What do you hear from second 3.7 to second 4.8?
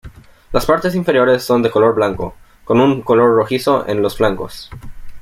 en los flancos.